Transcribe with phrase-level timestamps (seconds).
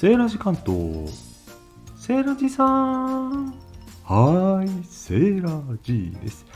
[0.00, 1.12] セーラジ関東。
[1.96, 3.52] セーラジさん。
[4.04, 6.46] はーい、セーラジです。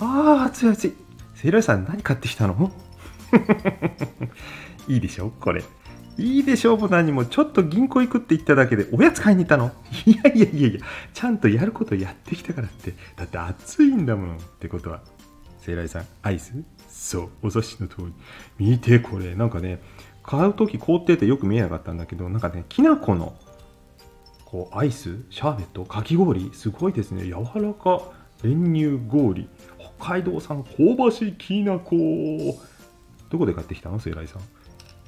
[0.00, 0.94] あー、暑い暑い。
[1.36, 2.72] セーラジさん何買ってきたの？
[4.88, 5.62] いいでしょこれ。
[6.18, 7.26] いいでしょうも何も。
[7.26, 9.70] ちょっと銀行行くって言っただけでおやつ買いに行ったの？
[10.04, 10.80] いやいやいやいや、
[11.14, 12.96] ちゃんとやることやってきたからって。
[13.14, 14.36] だって暑いんだもん。
[14.36, 15.00] ってことは。
[15.60, 16.54] セイライさん、アイス？
[16.88, 18.12] そう、お察しの通り。
[18.58, 19.36] 見てこれ。
[19.36, 19.80] なんかね、
[20.22, 23.34] 買うとき凍っててよく見えなかったんだけど、なんかね、きな粉の
[24.44, 27.24] こうアイス、シャーベット、かき氷、すごいですね。
[27.24, 28.02] 柔らか
[28.42, 29.48] 練乳氷。
[29.98, 31.96] 北海道産香ばしいきな粉。
[33.28, 34.00] どこで買ってきたの？
[34.00, 34.42] セイライさん。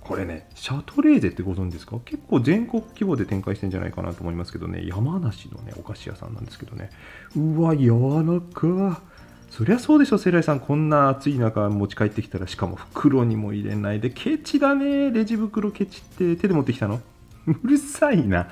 [0.00, 1.98] これね、シャトレーゼってご存知ですか？
[2.04, 6.90] 結構全国規模で展開してんじゃないかなと思いますけどね、山梨のね、お菓子屋さんなんですけどね。
[7.36, 7.90] うわ、柔
[8.24, 9.02] らか。
[9.52, 10.60] そりゃそうでしょ、セイライさん。
[10.60, 15.10] こんな暑い中持ち帰ってきたら、しかも袋にも入れないで、ケチだね。
[15.10, 17.02] レジ袋ケチって手で持ってきたの？
[17.46, 18.48] うるさいな。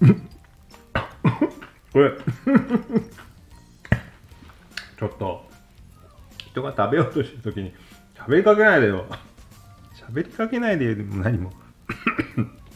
[1.94, 2.12] これ。
[4.98, 5.48] ちょっと、
[6.36, 7.72] 人が食べようとしてるときに、
[8.14, 9.06] 喋りかけないでよ。
[9.94, 11.54] 喋りかけないでよ、でも何も。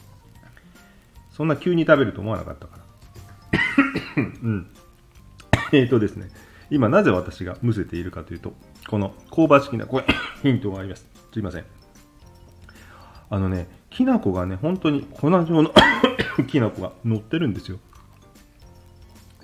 [1.28, 2.84] そんな急に食べると思わなかったから。
[4.25, 4.71] うん。
[5.73, 6.31] えーとですね、
[6.70, 8.53] 今なぜ私がむせているかというと、
[8.89, 10.06] この香ばしきな、これ、
[10.42, 11.06] ヒントがあります。
[11.33, 11.64] すいません。
[13.28, 15.72] あのね、きな粉がね、本当に粉状の
[16.47, 17.78] きな粉が乗ってるんですよ。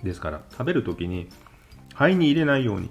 [0.02, 1.28] ですから、食べるときに
[1.94, 2.90] 肺に入れないように。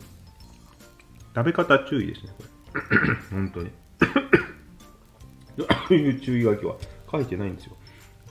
[1.33, 3.15] 食べ方注意ですね、これ。
[3.31, 3.71] 本当に。
[5.57, 6.75] そういう注意書きは
[7.11, 7.75] 書いてないんですよ。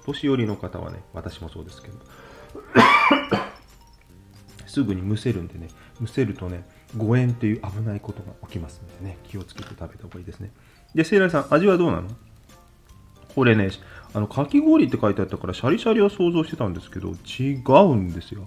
[0.04, 1.94] 年寄りの方はね、私もそうですけど。
[4.70, 5.68] すぐにむせるんでね、
[5.98, 6.64] むせるとね、
[6.96, 10.52] 誤嚥という危ないことが起きますのでね、気をつけて食べた方がいいですね。
[10.94, 12.08] で、セイライさん、味はどうなの？
[13.34, 13.70] これね、
[14.14, 18.46] あの、かき氷って書いてあったから、シャリシャリは想像してたんですけど、違うんですよ。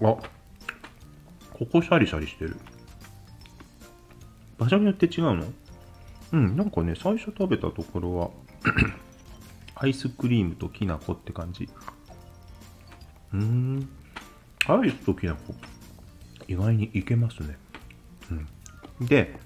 [0.00, 0.22] あ、こ
[1.72, 2.56] こシャリシャリしてる。
[4.58, 5.44] 場所によって違うの？
[6.32, 8.30] うん、なんかね、最初食べたところは、
[9.74, 11.68] アイスクリームときな粉って感じ。
[13.34, 13.88] うん、
[14.66, 15.54] アイスときな粉、
[16.48, 17.56] 意外にいけますね。
[19.00, 19.06] うん。
[19.06, 19.38] で、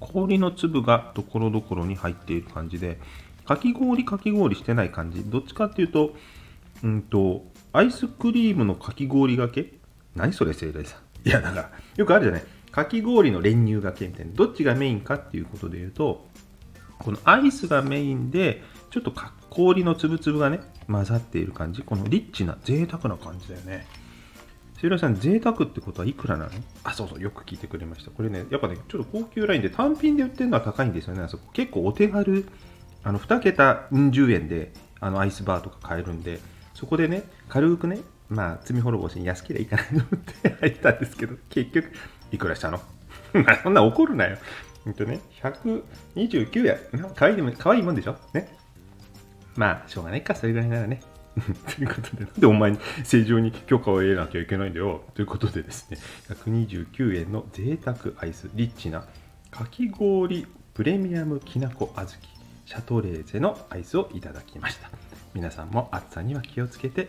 [0.00, 2.98] 氷の粒がところどころに入っている感じで、
[3.44, 5.22] かき氷かき氷してない感じ。
[5.24, 6.14] どっちかっていうと、
[6.82, 9.72] うんと、アイスクリームのかき氷がけ？
[10.14, 11.28] 何それ、聖来さん。
[11.28, 12.44] いや、だから、よくあるじゃない。
[12.72, 14.32] かき氷の練乳がけみたいな。
[14.34, 16.26] どっちがメインかっていうことで言うと、
[16.98, 21.80] このアイスがメインで、ちょっとか氷の粒々がね、混ざっている感じ。
[21.82, 23.86] このリッチな、贅沢な感じだよね。
[24.78, 26.50] シロさん、贅沢ってことはいくらなの？
[26.84, 28.10] あ、そうそう、よく聞いてくれました。
[28.10, 31.22] これね、やっぱね、ちょっと高級ラインで単品で売ってるのは高いんですよね。
[31.22, 32.46] あそこ結構お手軽、
[33.02, 36.38] あの、2桁うん十円で、あの、アイスバーとか買えるんで、
[36.74, 40.04] そこでね、軽くね、まあ、罪滅ぼしに安ければいいかなと思っ
[40.42, 41.90] て入ったんですけど、結局、
[42.32, 42.80] いくらしたの？
[43.62, 44.36] そんな怒るなよ。
[44.84, 47.14] ほんとね、129円。
[47.14, 48.16] かわいいもかわいいもんでしょ？
[48.34, 48.55] ね。
[49.56, 51.00] まあ、しょうがないか、それぐらいならね。
[51.76, 55.04] ということで、なんでお前に正常に許可を得なきゃいけないんだよ。
[55.14, 59.04] ということでですね、129円の贅沢アイス、リッチな
[59.50, 62.10] かき氷プレミアムきなこ小豆、
[62.64, 64.90] シャトレーゼのアイスをいただきました。
[65.34, 67.08] 皆さんも暑さには気をつけて、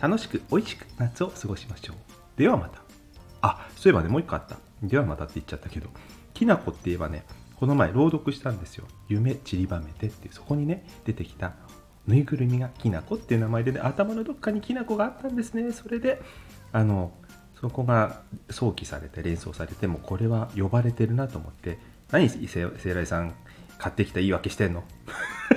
[0.00, 1.96] 楽しく美味しく夏を過ごしましょう。
[2.36, 2.80] ではまた。
[3.42, 4.58] あ、そういえばね、もう一個あった。
[4.82, 5.88] ではまたって言っちゃったけど、
[6.34, 7.24] きなこって言えばね、
[7.60, 8.86] この前朗読したんですよ。
[9.08, 11.52] 夢散りばめてって、そこにね、出てきた
[12.06, 15.70] ぬいぐるみがきなこっていう名前で、ね、頭のどっかにきなこがあったんですね。
[15.70, 16.22] それで、
[16.72, 17.12] あの、
[17.60, 21.78] そこが想起されて連想されてもこれは呼ばれてるなと思って
[22.10, 23.34] 何せせいらいさん
[23.76, 24.82] 買ってきた言い訳してんの？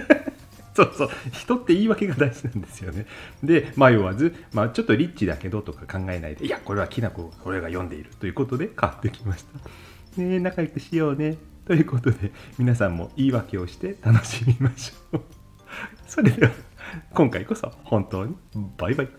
[0.75, 1.09] そうそう。
[1.31, 3.05] 人って言い訳が大事なんですよね。
[3.41, 9.45] で迷わず、まあ、ちょっとリッチだけどとか考えないでいやこれはきなこ俺が読んでいるということで買ってきまし
[10.15, 10.21] た。
[10.21, 11.37] ね仲良くしようね。
[11.65, 15.21] ということで皆さんも言い訳をして楽しみましょう。
[16.07, 16.51] それでは
[17.13, 18.35] 今回こそ本当に
[18.77, 19.09] バイバイ。